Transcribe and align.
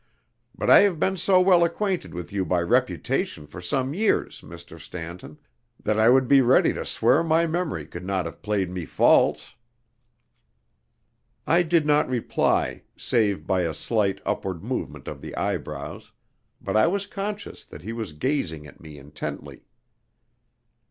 But 0.57 0.71
I 0.71 0.79
have 0.79 0.99
been 0.99 1.15
so 1.15 1.39
well 1.39 1.63
acquainted 1.63 2.11
with 2.11 2.33
you 2.33 2.43
by 2.43 2.59
reputation 2.63 3.45
for 3.45 3.61
some 3.61 3.93
years, 3.93 4.41
Mr. 4.41 4.79
Stanton, 4.79 5.37
that 5.83 5.99
I 5.99 6.09
would 6.09 6.27
be 6.27 6.41
ready 6.41 6.73
to 6.73 6.87
swear 6.87 7.21
my 7.21 7.45
memory 7.45 7.85
could 7.85 8.03
not 8.03 8.25
have 8.25 8.41
played 8.41 8.71
me 8.71 8.83
false." 8.83 9.53
I 11.45 11.61
did 11.61 11.85
not 11.85 12.09
reply, 12.09 12.81
save 12.97 13.45
by 13.45 13.61
a 13.61 13.75
slight 13.75 14.19
upward 14.25 14.63
movement 14.63 15.07
of 15.07 15.21
the 15.21 15.35
eyebrows, 15.37 16.11
but 16.59 16.75
I 16.75 16.87
was 16.87 17.05
conscious 17.05 17.63
that 17.65 17.83
he 17.83 17.93
was 17.93 18.11
gazing 18.11 18.65
at 18.65 18.81
me 18.81 18.97
intently. 18.97 19.65